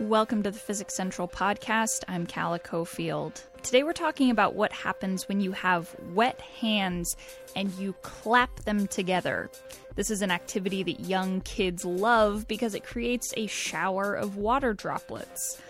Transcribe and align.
Welcome 0.00 0.42
to 0.44 0.50
the 0.50 0.58
Physics 0.58 0.94
Central 0.94 1.28
podcast. 1.28 2.04
I'm 2.08 2.24
Calla 2.26 2.58
Cofield. 2.58 3.42
Today 3.62 3.82
we're 3.82 3.92
talking 3.92 4.30
about 4.30 4.54
what 4.54 4.72
happens 4.72 5.28
when 5.28 5.42
you 5.42 5.52
have 5.52 5.94
wet 6.14 6.40
hands 6.40 7.14
and 7.54 7.70
you 7.74 7.92
clap 8.00 8.60
them 8.60 8.86
together. 8.86 9.50
This 9.96 10.10
is 10.10 10.22
an 10.22 10.30
activity 10.30 10.82
that 10.84 11.00
young 11.00 11.42
kids 11.42 11.84
love 11.84 12.48
because 12.48 12.74
it 12.74 12.82
creates 12.82 13.34
a 13.36 13.46
shower 13.46 14.14
of 14.14 14.38
water 14.38 14.72
droplets. 14.72 15.60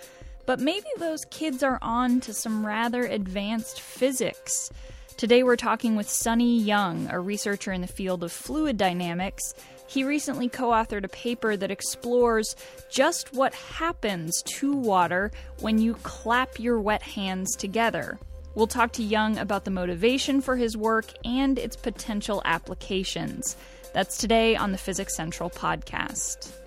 But 0.47 0.61
maybe 0.61 0.87
those 0.99 1.25
kids 1.31 1.65
are 1.65 1.81
on 1.83 2.21
to 2.21 2.33
some 2.33 2.65
rather 2.65 3.03
advanced 3.03 3.81
physics. 3.81 4.71
Today 5.17 5.43
we're 5.43 5.57
talking 5.57 5.97
with 5.97 6.09
Sunny 6.09 6.61
Jung, 6.61 7.09
a 7.11 7.19
researcher 7.19 7.73
in 7.73 7.81
the 7.81 7.89
field 7.89 8.23
of 8.23 8.31
fluid 8.31 8.77
dynamics. 8.77 9.55
He 9.91 10.05
recently 10.05 10.49
co 10.49 10.69
authored 10.69 11.03
a 11.03 11.09
paper 11.09 11.57
that 11.57 11.73
explores 11.73 12.55
just 12.89 13.33
what 13.33 13.53
happens 13.55 14.41
to 14.43 14.73
water 14.73 15.33
when 15.59 15.79
you 15.79 15.95
clap 16.05 16.61
your 16.61 16.81
wet 16.81 17.03
hands 17.03 17.57
together. 17.57 18.17
We'll 18.55 18.69
talk 18.69 18.93
to 18.93 19.03
Jung 19.03 19.37
about 19.37 19.65
the 19.65 19.73
motivation 19.73 20.43
for 20.43 20.55
his 20.55 20.77
work 20.77 21.07
and 21.25 21.59
its 21.59 21.75
potential 21.75 22.41
applications. 22.45 23.57
That's 23.93 24.17
today 24.17 24.55
on 24.55 24.71
the 24.71 24.79
Physics 24.79 25.17
Central 25.17 25.51
podcast. 25.51 26.60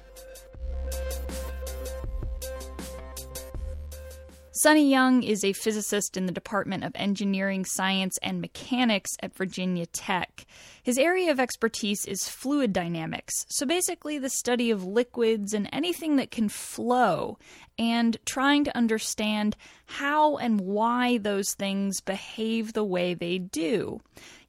Sunny 4.55 4.91
Jung 4.91 5.23
is 5.23 5.43
a 5.43 5.51
physicist 5.51 6.15
in 6.15 6.27
the 6.27 6.31
Department 6.31 6.83
of 6.83 6.91
Engineering, 6.93 7.65
Science, 7.65 8.19
and 8.21 8.39
Mechanics 8.39 9.09
at 9.19 9.35
Virginia 9.35 9.87
Tech. 9.87 10.45
His 10.83 10.99
area 10.99 11.31
of 11.31 11.39
expertise 11.39 12.05
is 12.05 12.29
fluid 12.29 12.71
dynamics, 12.71 13.33
so 13.49 13.65
basically 13.65 14.19
the 14.19 14.29
study 14.29 14.69
of 14.69 14.85
liquids 14.85 15.55
and 15.55 15.67
anything 15.73 16.17
that 16.17 16.29
can 16.29 16.49
flow, 16.49 17.39
and 17.79 18.15
trying 18.27 18.63
to 18.65 18.77
understand 18.77 19.55
how 19.87 20.37
and 20.37 20.61
why 20.61 21.17
those 21.17 21.55
things 21.55 21.99
behave 21.99 22.73
the 22.73 22.83
way 22.83 23.15
they 23.15 23.39
do. 23.39 24.01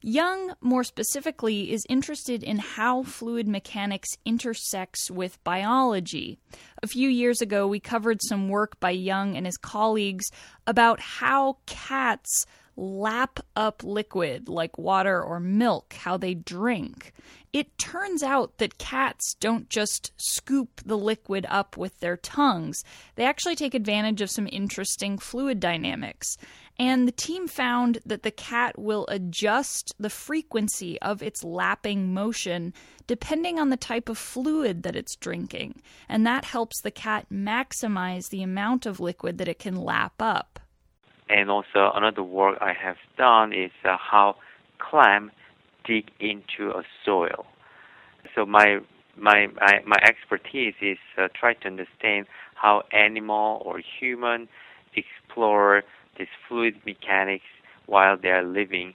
Jung, 0.07 0.53
more 0.61 0.83
specifically, 0.83 1.71
is 1.71 1.83
interested 1.89 2.43
in 2.43 2.59
how 2.59 3.01
fluid 3.01 3.47
mechanics 3.47 4.09
intersects 4.23 5.09
with 5.09 5.43
biology. 5.43 6.37
A 6.83 6.87
few 6.87 7.09
years 7.09 7.41
ago, 7.41 7.65
we 7.65 7.79
covered 7.79 8.19
some 8.21 8.47
work 8.47 8.79
by 8.79 8.91
Jung 8.91 9.35
and 9.35 9.47
his 9.47 9.57
colleagues 9.57 10.25
about 10.67 10.99
how 10.99 11.57
cats 11.65 12.45
lap 12.77 13.39
up 13.55 13.83
liquid 13.83 14.47
like 14.47 14.77
water 14.77 15.23
or 15.23 15.39
milk, 15.39 15.93
how 15.93 16.17
they 16.17 16.35
drink. 16.35 17.11
It 17.51 17.77
turns 17.77 18.21
out 18.21 18.57
that 18.57 18.77
cats 18.77 19.33
don't 19.39 19.69
just 19.69 20.11
scoop 20.17 20.81
the 20.85 20.97
liquid 20.97 21.45
up 21.49 21.77
with 21.77 21.99
their 21.99 22.17
tongues, 22.17 22.83
they 23.15 23.23
actually 23.23 23.55
take 23.55 23.73
advantage 23.73 24.21
of 24.21 24.29
some 24.29 24.47
interesting 24.51 25.17
fluid 25.17 25.59
dynamics. 25.59 26.37
And 26.77 27.07
the 27.07 27.13
team 27.13 27.47
found 27.47 27.99
that 28.05 28.23
the 28.23 28.31
cat 28.31 28.77
will 28.77 29.05
adjust 29.07 29.93
the 29.97 30.09
frequency 30.09 31.01
of 31.01 31.23
its 31.23 31.43
lapping 31.43 32.13
motion 32.13 32.73
depending 33.07 33.59
on 33.59 33.69
the 33.69 33.77
type 33.77 34.09
of 34.09 34.17
fluid 34.17 34.83
that 34.83 34.95
it's 34.95 35.15
drinking. 35.15 35.81
And 36.09 36.25
that 36.25 36.45
helps 36.45 36.81
the 36.81 36.91
cat 36.91 37.27
maximize 37.31 38.29
the 38.29 38.43
amount 38.43 38.85
of 38.85 38.99
liquid 38.99 39.37
that 39.37 39.47
it 39.47 39.59
can 39.59 39.75
lap 39.75 40.13
up. 40.19 40.59
And 41.29 41.49
also, 41.49 41.91
another 41.95 42.23
work 42.23 42.57
I 42.61 42.73
have 42.73 42.97
done 43.17 43.53
is 43.53 43.71
uh, 43.83 43.97
how 43.97 44.35
clam 44.77 45.31
dig 45.85 46.11
into 46.19 46.71
a 46.71 46.83
soil. 47.05 47.45
So 48.35 48.45
my 48.45 48.79
my 49.17 49.47
my, 49.55 49.79
my 49.85 49.97
expertise 50.03 50.75
is 50.81 50.97
uh, 51.17 51.27
try 51.39 51.53
to 51.53 51.67
understand 51.67 52.27
how 52.55 52.83
animal 52.91 53.61
or 53.65 53.81
human 53.99 54.47
explore 54.95 55.83
this 56.17 56.27
fluid 56.47 56.75
mechanics 56.85 57.45
while 57.85 58.17
they 58.17 58.29
are 58.29 58.43
living 58.43 58.93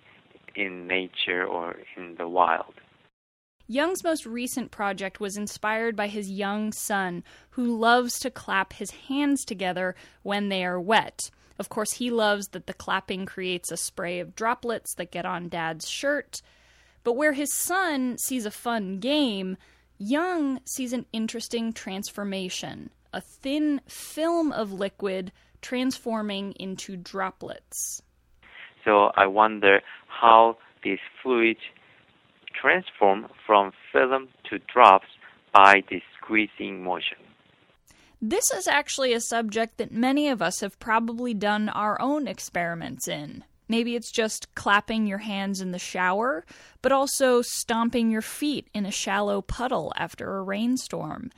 in 0.55 0.87
nature 0.87 1.45
or 1.45 1.77
in 1.97 2.17
the 2.17 2.29
wild. 2.29 2.75
Jung's 3.67 4.03
most 4.03 4.27
recent 4.27 4.73
project 4.73 5.21
was 5.21 5.37
inspired 5.37 5.95
by 5.95 6.09
his 6.09 6.29
young 6.29 6.73
son, 6.73 7.23
who 7.51 7.79
loves 7.79 8.19
to 8.19 8.31
clap 8.31 8.73
his 8.73 8.91
hands 9.09 9.45
together 9.45 9.95
when 10.23 10.49
they 10.49 10.65
are 10.65 10.81
wet. 10.81 11.31
Of 11.57 11.69
course, 11.69 11.93
he 11.93 12.11
loves 12.11 12.49
that 12.49 12.67
the 12.67 12.75
clapping 12.75 13.27
creates 13.27 13.71
a 13.71 13.77
spray 13.77 14.19
of 14.19 14.35
droplets 14.35 14.95
that 14.97 15.13
get 15.13 15.25
on 15.25 15.49
dad's 15.49 15.89
shirt. 15.89 16.43
But 17.05 17.13
where 17.13 17.33
his 17.33 17.55
son 17.55 18.19
sees 18.19 18.45
a 18.45 18.51
fun 18.51 18.99
game, 18.99 19.57
Jung 19.99 20.61
sees 20.65 20.93
an 20.93 21.07
interesting 21.13 21.73
transformation 21.73 22.91
a 23.13 23.21
thin 23.21 23.81
film 23.87 24.53
of 24.53 24.73
liquid 24.73 25.33
transforming 25.61 26.53
into 26.53 26.97
droplets. 26.97 28.03
So 28.85 29.11
I 29.17 29.27
wonder 29.27 29.81
how 30.09 30.57
this 30.83 31.01
fluid 31.23 31.57
transform 32.61 33.27
from 33.47 33.73
film 33.93 34.29
to 34.49 34.59
drops 34.73 35.07
by 35.53 35.83
the 35.91 36.01
squeezing 36.17 36.83
motion. 36.83 37.19
This 38.23 38.51
is 38.51 38.67
actually 38.67 39.15
a 39.15 39.21
subject 39.21 39.79
that 39.79 39.93
many 39.93 40.29
of 40.29 40.43
us 40.43 40.61
have 40.61 40.79
probably 40.79 41.33
done 41.33 41.69
our 41.71 42.01
own 42.01 42.29
experiments 42.29 43.09
in. 43.09 43.45
Maybe 43.67 43.95
it's 43.95 44.11
just 44.11 44.55
clapping 44.55 45.07
your 45.07 45.19
hands 45.19 45.61
in 45.61 45.71
the 45.71 45.79
shower, 45.79 46.45
but 46.83 46.93
also 46.93 47.41
stomping 47.41 48.11
your 48.11 48.21
feet 48.21 48.69
in 48.75 48.85
a 48.85 48.91
shallow 48.91 49.41
puddle 49.41 49.93
after 49.97 50.37
a 50.37 50.43
rainstorm. 50.43 51.31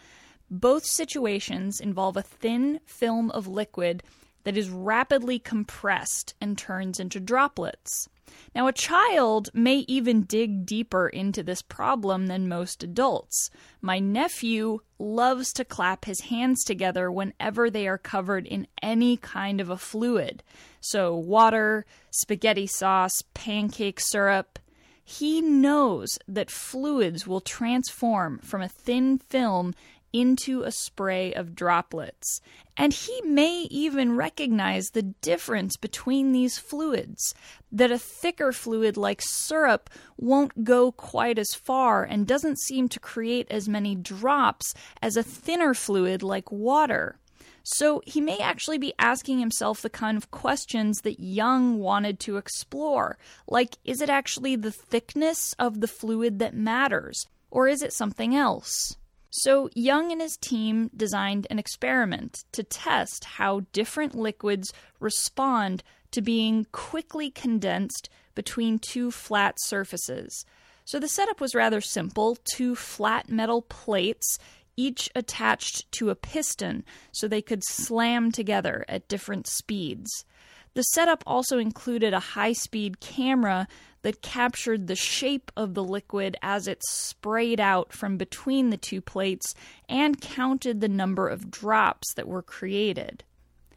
Both 0.54 0.84
situations 0.84 1.80
involve 1.80 2.14
a 2.18 2.22
thin 2.22 2.80
film 2.84 3.30
of 3.30 3.48
liquid 3.48 4.02
that 4.44 4.54
is 4.54 4.68
rapidly 4.68 5.38
compressed 5.38 6.34
and 6.42 6.58
turns 6.58 7.00
into 7.00 7.18
droplets. 7.18 8.10
Now, 8.54 8.66
a 8.66 8.72
child 8.72 9.48
may 9.54 9.76
even 9.88 10.24
dig 10.24 10.66
deeper 10.66 11.08
into 11.08 11.42
this 11.42 11.62
problem 11.62 12.26
than 12.26 12.48
most 12.50 12.82
adults. 12.82 13.48
My 13.80 13.98
nephew 13.98 14.80
loves 14.98 15.54
to 15.54 15.64
clap 15.64 16.04
his 16.04 16.20
hands 16.20 16.64
together 16.64 17.10
whenever 17.10 17.70
they 17.70 17.88
are 17.88 17.96
covered 17.96 18.46
in 18.46 18.66
any 18.82 19.16
kind 19.16 19.58
of 19.58 19.70
a 19.70 19.78
fluid. 19.78 20.42
So, 20.82 21.16
water, 21.16 21.86
spaghetti 22.10 22.66
sauce, 22.66 23.22
pancake 23.32 24.00
syrup. 24.00 24.58
He 25.02 25.40
knows 25.40 26.18
that 26.28 26.50
fluids 26.50 27.26
will 27.26 27.40
transform 27.40 28.38
from 28.40 28.60
a 28.60 28.68
thin 28.68 29.16
film 29.16 29.74
into 30.12 30.62
a 30.62 30.72
spray 30.72 31.32
of 31.32 31.54
droplets. 31.54 32.40
And 32.76 32.92
he 32.92 33.20
may 33.22 33.62
even 33.70 34.16
recognize 34.16 34.90
the 34.90 35.02
difference 35.02 35.76
between 35.76 36.32
these 36.32 36.58
fluids, 36.58 37.34
that 37.70 37.90
a 37.90 37.98
thicker 37.98 38.52
fluid 38.52 38.96
like 38.96 39.20
syrup 39.22 39.90
won't 40.16 40.64
go 40.64 40.92
quite 40.92 41.38
as 41.38 41.54
far 41.54 42.04
and 42.04 42.26
doesn't 42.26 42.60
seem 42.60 42.88
to 42.88 43.00
create 43.00 43.46
as 43.50 43.68
many 43.68 43.94
drops 43.94 44.74
as 45.00 45.16
a 45.16 45.22
thinner 45.22 45.74
fluid 45.74 46.22
like 46.22 46.50
water. 46.50 47.18
So 47.64 48.02
he 48.04 48.20
may 48.20 48.38
actually 48.38 48.78
be 48.78 48.94
asking 48.98 49.38
himself 49.38 49.82
the 49.82 49.90
kind 49.90 50.16
of 50.16 50.30
questions 50.30 51.02
that 51.02 51.20
Jung 51.20 51.78
wanted 51.78 52.18
to 52.20 52.36
explore, 52.36 53.18
like 53.46 53.76
is 53.84 54.00
it 54.00 54.08
actually 54.08 54.56
the 54.56 54.72
thickness 54.72 55.54
of 55.58 55.80
the 55.80 55.86
fluid 55.86 56.38
that 56.40 56.54
matters, 56.54 57.26
or 57.50 57.68
is 57.68 57.82
it 57.82 57.92
something 57.92 58.34
else? 58.34 58.96
So, 59.34 59.70
Jung 59.74 60.12
and 60.12 60.20
his 60.20 60.36
team 60.36 60.90
designed 60.94 61.46
an 61.48 61.58
experiment 61.58 62.44
to 62.52 62.62
test 62.62 63.24
how 63.24 63.60
different 63.72 64.14
liquids 64.14 64.74
respond 65.00 65.82
to 66.10 66.20
being 66.20 66.66
quickly 66.70 67.30
condensed 67.30 68.10
between 68.34 68.78
two 68.78 69.10
flat 69.10 69.54
surfaces. 69.58 70.44
So, 70.84 70.98
the 71.00 71.08
setup 71.08 71.40
was 71.40 71.54
rather 71.54 71.80
simple 71.80 72.36
two 72.44 72.76
flat 72.76 73.30
metal 73.30 73.62
plates, 73.62 74.38
each 74.76 75.08
attached 75.14 75.90
to 75.92 76.10
a 76.10 76.14
piston, 76.14 76.84
so 77.10 77.26
they 77.26 77.40
could 77.40 77.64
slam 77.64 78.32
together 78.32 78.84
at 78.86 79.08
different 79.08 79.46
speeds. 79.46 80.26
The 80.74 80.82
setup 80.82 81.24
also 81.26 81.56
included 81.56 82.12
a 82.12 82.20
high 82.20 82.52
speed 82.52 83.00
camera 83.00 83.66
that 84.02 84.22
captured 84.22 84.86
the 84.86 84.96
shape 84.96 85.50
of 85.56 85.74
the 85.74 85.84
liquid 85.84 86.36
as 86.42 86.68
it 86.68 86.82
sprayed 86.88 87.60
out 87.60 87.92
from 87.92 88.16
between 88.16 88.70
the 88.70 88.76
two 88.76 89.00
plates 89.00 89.54
and 89.88 90.20
counted 90.20 90.80
the 90.80 90.88
number 90.88 91.28
of 91.28 91.50
drops 91.50 92.12
that 92.14 92.28
were 92.28 92.42
created. 92.42 93.24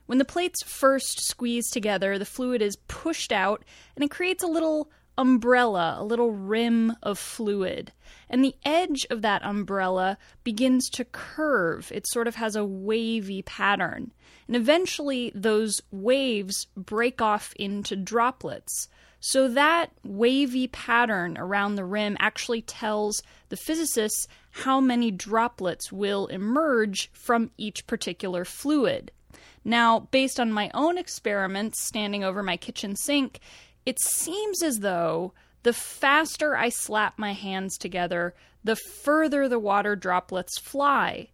When 0.06 0.18
the 0.18 0.26
plates 0.26 0.62
first 0.64 1.26
squeeze 1.26 1.70
together, 1.70 2.20
the 2.20 2.26
fluid 2.26 2.62
is 2.62 2.78
pushed 2.88 3.32
out 3.32 3.64
and 3.96 4.04
it 4.04 4.12
creates 4.12 4.44
a 4.44 4.48
little 4.48 4.92
umbrella, 5.18 5.96
a 5.98 6.04
little 6.04 6.32
rim 6.32 6.96
of 7.02 7.18
fluid. 7.18 7.92
And 8.30 8.44
the 8.44 8.56
edge 8.66 9.06
of 9.10 9.22
that 9.22 9.44
umbrella 9.46 10.18
begins 10.44 10.90
to 10.92 11.06
curve. 11.06 11.92
It 11.94 12.08
sort 12.08 12.28
of 12.28 12.36
has 12.36 12.56
a 12.56 12.66
wavy 12.66 13.42
pattern. 13.42 14.12
And 14.48 14.56
eventually, 14.56 15.32
those 15.34 15.82
waves 15.92 16.68
break 16.76 17.22
off 17.22 17.54
into 17.56 17.96
droplets. 17.96 18.88
So 19.28 19.48
that 19.48 19.90
wavy 20.04 20.68
pattern 20.68 21.36
around 21.36 21.76
the 21.76 21.84
rim 21.84 22.16
actually 22.20 22.62
tells 22.62 23.24
the 23.50 23.58
physicists 23.58 24.28
how 24.52 24.80
many 24.80 25.10
droplets 25.10 25.92
will 25.92 26.28
emerge 26.28 27.10
from 27.12 27.50
each 27.58 27.88
particular 27.88 28.46
fluid. 28.46 29.12
Now, 29.64 30.02
based 30.12 30.40
on 30.40 30.52
my 30.52 30.70
own 30.76 31.00
experiments 31.00 31.82
standing 31.82 32.24
over 32.24 32.44
my 32.44 32.56
kitchen 32.56 32.96
sink, 32.96 33.40
it 33.84 34.00
seems 34.00 34.62
as 34.62 34.82
though 34.82 35.34
the 35.64 35.74
faster 35.74 36.56
I 36.56 36.70
slap 36.70 37.18
my 37.18 37.34
hands 37.34 37.80
together, 37.80 38.36
the 38.64 38.76
further 38.76 39.50
the 39.50 39.58
water 39.58 39.96
droplets 39.96 40.60
fly. 40.60 41.30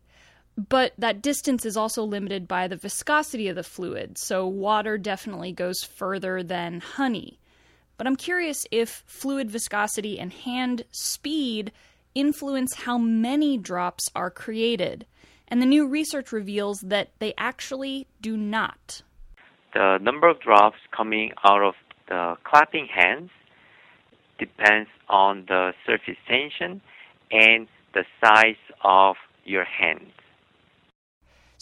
But 0.56 0.94
that 0.98 1.22
distance 1.22 1.66
is 1.66 1.76
also 1.76 2.06
limited 2.06 2.48
by 2.48 2.70
the 2.70 2.78
viscosity 2.78 3.50
of 3.50 3.58
the 3.58 3.64
fluid, 3.64 4.18
so 4.18 4.48
water 4.48 4.98
definitely 4.98 5.52
goes 5.52 5.84
further 5.84 6.42
than 6.42 6.80
honey. 6.80 7.41
But 8.01 8.07
I'm 8.07 8.15
curious 8.15 8.65
if 8.71 9.03
fluid 9.06 9.51
viscosity 9.51 10.19
and 10.19 10.33
hand 10.33 10.86
speed 10.89 11.71
influence 12.15 12.74
how 12.74 12.98
many 12.98 13.59
drops 13.59 14.09
are 14.15 14.31
created. 14.31 15.06
And 15.48 15.62
the 15.62 15.68
new 15.68 15.88
research 15.88 16.31
reveals 16.31 16.80
that 16.80 17.09
they 17.19 17.36
actually 17.38 18.07
do 18.19 18.36
not. 18.36 19.03
The 19.75 20.00
number 20.01 20.27
of 20.27 20.39
drops 20.39 20.80
coming 20.89 21.33
out 21.48 21.62
of 21.62 21.75
the 22.09 22.38
clapping 22.44 22.88
hands 22.88 23.30
depends 24.39 24.89
on 25.07 25.45
the 25.48 25.74
surface 25.86 26.18
tension 26.27 26.81
and 27.30 27.68
the 27.94 28.03
size 28.19 28.56
of 28.83 29.15
your 29.45 29.63
hands. 29.63 30.12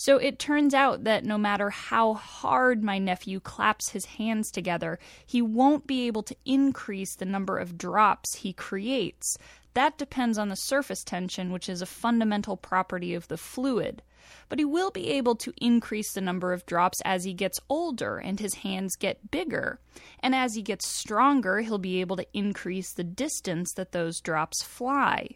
So 0.02 0.16
it 0.16 0.40
turns 0.40 0.74
out 0.74 1.04
that 1.04 1.26
no 1.26 1.38
matter 1.38 1.72
how 1.72 2.14
hard 2.14 2.82
my 2.82 3.00
nephew 3.00 3.42
claps 3.42 3.90
his 3.90 4.06
hands 4.06 4.50
together, 4.50 4.98
he 5.26 5.42
won't 5.42 5.88
be 5.88 6.08
able 6.08 6.24
to 6.24 6.38
increase 6.46 7.18
the 7.18 7.26
number 7.26 7.58
of 7.58 7.78
drops 7.78 8.36
he 8.36 8.54
creates. 8.54 9.38
That 9.74 9.98
depends 9.98 10.38
on 10.38 10.48
the 10.48 10.56
surface 10.56 11.04
tension, 11.04 11.52
which 11.52 11.68
is 11.68 11.82
a 11.82 11.86
fundamental 11.86 12.56
property 12.56 13.14
of 13.14 13.28
the 13.28 13.36
fluid. 13.36 14.02
But 14.48 14.60
he 14.60 14.64
will 14.64 14.90
be 14.90 15.10
able 15.10 15.36
to 15.36 15.54
increase 15.58 16.14
the 16.14 16.22
number 16.22 16.54
of 16.54 16.66
drops 16.66 17.02
as 17.04 17.26
he 17.26 17.34
gets 17.34 17.60
older 17.68 18.20
and 18.20 18.40
his 18.40 18.54
hands 18.54 18.96
get 18.96 19.32
bigger. 19.32 19.82
And 20.22 20.34
as 20.34 20.56
he 20.56 20.62
gets 20.62 20.88
stronger, 20.88 21.60
he'll 21.60 21.78
be 21.78 22.00
able 22.00 22.16
to 22.16 22.28
increase 22.34 22.94
the 22.94 23.04
distance 23.04 23.74
that 23.74 23.92
those 23.92 24.22
drops 24.22 24.64
fly. 24.64 25.36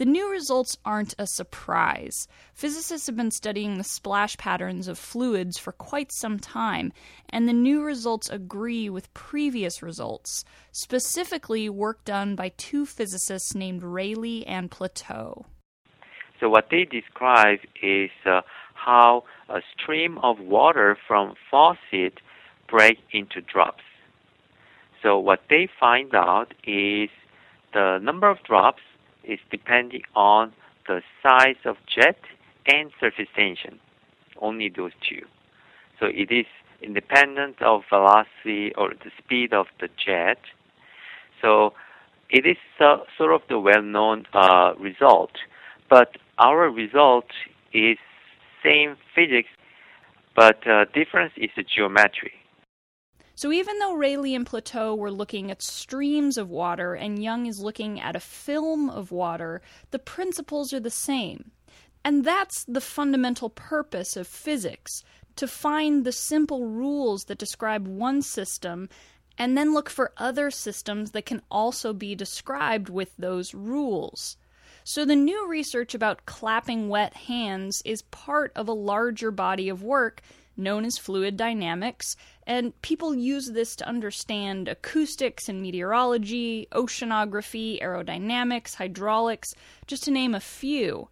The 0.00 0.06
new 0.06 0.30
results 0.30 0.78
aren't 0.82 1.14
a 1.18 1.26
surprise. 1.26 2.26
Physicists 2.54 3.06
have 3.06 3.16
been 3.16 3.30
studying 3.30 3.76
the 3.76 3.84
splash 3.84 4.34
patterns 4.38 4.88
of 4.88 4.98
fluids 4.98 5.58
for 5.58 5.72
quite 5.72 6.10
some 6.10 6.38
time, 6.38 6.94
and 7.28 7.46
the 7.46 7.52
new 7.52 7.82
results 7.82 8.30
agree 8.30 8.88
with 8.88 9.12
previous 9.12 9.82
results, 9.82 10.42
specifically 10.72 11.68
work 11.68 12.02
done 12.06 12.34
by 12.34 12.48
two 12.56 12.86
physicists 12.86 13.54
named 13.54 13.82
Rayleigh 13.82 14.42
and 14.46 14.70
Plateau. 14.70 15.44
So, 16.40 16.48
what 16.48 16.68
they 16.70 16.86
describe 16.86 17.58
is 17.82 18.08
uh, 18.24 18.40
how 18.72 19.24
a 19.50 19.60
stream 19.74 20.16
of 20.22 20.38
water 20.38 20.96
from 21.06 21.34
faucet 21.50 22.20
break 22.70 22.96
into 23.12 23.42
drops. 23.42 23.84
So, 25.02 25.18
what 25.18 25.40
they 25.50 25.68
find 25.78 26.14
out 26.14 26.54
is 26.64 27.10
the 27.74 27.98
number 28.00 28.30
of 28.30 28.42
drops 28.44 28.80
is 29.30 29.38
depending 29.50 30.02
on 30.14 30.52
the 30.86 31.02
size 31.22 31.60
of 31.64 31.76
jet 31.86 32.18
and 32.66 32.90
surface 33.00 33.28
tension. 33.34 33.78
Only 34.40 34.68
those 34.68 34.92
two. 35.08 35.24
So 35.98 36.06
it 36.06 36.30
is 36.30 36.46
independent 36.82 37.60
of 37.62 37.82
velocity 37.88 38.72
or 38.76 38.90
the 38.90 39.10
speed 39.18 39.52
of 39.52 39.66
the 39.80 39.88
jet. 40.04 40.38
So 41.42 41.74
it 42.30 42.46
is 42.46 42.56
uh, 42.80 42.98
sort 43.16 43.34
of 43.34 43.42
the 43.48 43.58
well-known 43.58 44.26
uh, 44.32 44.72
result, 44.78 45.32
but 45.88 46.16
our 46.38 46.70
result 46.70 47.26
is 47.72 47.98
same 48.64 48.96
physics, 49.14 49.48
but 50.34 50.66
uh, 50.66 50.84
difference 50.94 51.32
is 51.36 51.50
the 51.56 51.64
geometry. 51.64 52.32
So 53.40 53.50
even 53.52 53.78
though 53.78 53.94
Rayleigh 53.94 54.34
and 54.34 54.44
Plateau 54.44 54.94
were 54.94 55.10
looking 55.10 55.50
at 55.50 55.62
streams 55.62 56.36
of 56.36 56.50
water 56.50 56.92
and 56.92 57.24
Jung 57.24 57.46
is 57.46 57.58
looking 57.58 57.98
at 57.98 58.14
a 58.14 58.20
film 58.20 58.90
of 58.90 59.12
water, 59.12 59.62
the 59.92 59.98
principles 59.98 60.74
are 60.74 60.80
the 60.80 60.90
same. 60.90 61.50
And 62.04 62.22
that's 62.22 62.64
the 62.64 62.82
fundamental 62.82 63.48
purpose 63.48 64.14
of 64.14 64.26
physics 64.26 65.02
to 65.36 65.48
find 65.48 66.04
the 66.04 66.12
simple 66.12 66.66
rules 66.66 67.24
that 67.24 67.38
describe 67.38 67.88
one 67.88 68.20
system 68.20 68.90
and 69.38 69.56
then 69.56 69.72
look 69.72 69.88
for 69.88 70.12
other 70.18 70.50
systems 70.50 71.12
that 71.12 71.24
can 71.24 71.40
also 71.50 71.94
be 71.94 72.14
described 72.14 72.90
with 72.90 73.16
those 73.16 73.54
rules. 73.54 74.36
So, 74.84 75.06
the 75.06 75.16
new 75.16 75.48
research 75.48 75.94
about 75.94 76.26
clapping 76.26 76.90
wet 76.90 77.16
hands 77.16 77.80
is 77.86 78.02
part 78.02 78.52
of 78.54 78.68
a 78.68 78.74
larger 78.74 79.30
body 79.30 79.70
of 79.70 79.82
work 79.82 80.20
known 80.56 80.84
as 80.84 80.98
fluid 80.98 81.36
dynamics, 81.36 82.16
and 82.46 82.80
people 82.82 83.14
use 83.14 83.46
this 83.46 83.76
to 83.76 83.88
understand 83.88 84.68
acoustics 84.68 85.48
and 85.48 85.62
meteorology, 85.62 86.66
oceanography, 86.72 87.80
aerodynamics, 87.82 88.74
hydraulics, 88.74 89.54
just 89.86 90.04
to 90.04 90.10
name 90.10 90.34
a 90.34 90.40
few. 90.40 91.08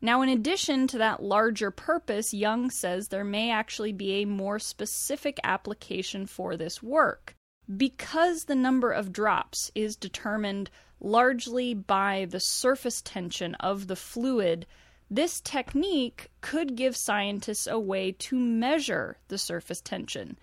Now, 0.00 0.20
in 0.20 0.28
addition 0.28 0.86
to 0.88 0.98
that 0.98 1.22
larger 1.22 1.70
purpose, 1.70 2.34
Jung 2.34 2.68
says 2.70 3.08
there 3.08 3.24
may 3.24 3.50
actually 3.50 3.92
be 3.92 4.16
a 4.16 4.26
more 4.26 4.58
specific 4.58 5.38
application 5.42 6.26
for 6.26 6.56
this 6.56 6.82
work. 6.82 7.34
Because 7.74 8.44
the 8.44 8.54
number 8.54 8.92
of 8.92 9.12
drops 9.12 9.70
is 9.74 9.96
determined 9.96 10.70
largely 11.00 11.72
by 11.72 12.26
the 12.28 12.38
surface 12.38 13.00
tension 13.00 13.54
of 13.54 13.86
the 13.86 13.96
fluid, 13.96 14.66
this 15.14 15.40
technique 15.40 16.28
could 16.40 16.74
give 16.74 16.96
scientists 16.96 17.68
a 17.68 17.78
way 17.78 18.10
to 18.10 18.36
measure 18.36 19.16
the 19.28 19.38
surface 19.38 19.80
tension. 19.80 20.36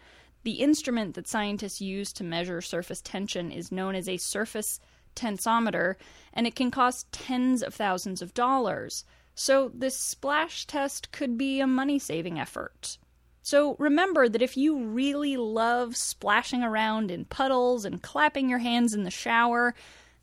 The 0.44 0.62
instrument 0.62 1.16
that 1.16 1.28
scientists 1.28 1.82
use 1.82 2.14
to 2.14 2.24
measure 2.24 2.62
surface 2.62 3.02
tension 3.02 3.52
is 3.52 3.70
known 3.70 3.96
as 3.96 4.08
a 4.08 4.16
surface 4.16 4.80
tensometer, 5.14 5.96
and 6.34 6.48
it 6.48 6.56
can 6.56 6.72
cost 6.72 7.12
tens 7.12 7.62
of 7.62 7.74
thousands 7.74 8.22
of 8.22 8.34
dollars. 8.34 9.04
So, 9.36 9.74
this 9.74 9.98
splash 9.98 10.66
test 10.66 11.12
could 11.12 11.38
be 11.38 11.60
a 11.60 11.68
money 11.68 12.00
saving 12.00 12.40
effort. 12.40 12.98
So, 13.42 13.76
remember 13.78 14.30
that 14.30 14.42
if 14.42 14.56
you 14.56 14.86
really 14.86 15.36
love 15.36 15.98
splashing 15.98 16.64
around 16.64 17.12
in 17.12 17.26
puddles 17.26 17.84
and 17.84 18.02
clapping 18.02 18.48
your 18.48 18.60
hands 18.60 18.94
in 18.94 19.04
the 19.04 19.12
shower, 19.12 19.76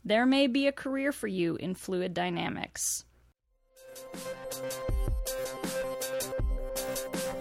there 0.06 0.24
may 0.24 0.46
be 0.46 0.66
a 0.66 0.72
career 0.72 1.12
for 1.12 1.26
you 1.26 1.56
in 1.56 1.74
fluid 1.74 2.14
dynamics. 2.14 3.04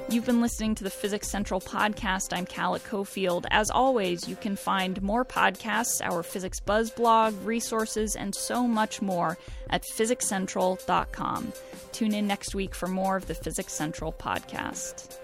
You've 0.09 0.25
been 0.25 0.41
listening 0.41 0.73
to 0.75 0.85
the 0.85 0.89
Physics 0.89 1.27
Central 1.29 1.59
podcast. 1.59 2.31
I'm 2.31 2.45
Calla 2.45 2.79
Cofield. 2.79 3.45
As 3.51 3.69
always, 3.69 4.27
you 4.27 4.37
can 4.37 4.55
find 4.55 5.01
more 5.01 5.25
podcasts, 5.25 6.01
our 6.01 6.23
Physics 6.23 6.61
Buzz 6.61 6.89
blog, 6.89 7.33
resources, 7.43 8.15
and 8.15 8.33
so 8.33 8.65
much 8.65 9.01
more 9.01 9.37
at 9.69 9.83
physicscentral.com. 9.83 11.53
Tune 11.91 12.13
in 12.13 12.25
next 12.25 12.55
week 12.55 12.73
for 12.73 12.87
more 12.87 13.17
of 13.17 13.27
the 13.27 13.35
Physics 13.35 13.73
Central 13.73 14.13
podcast. 14.13 15.17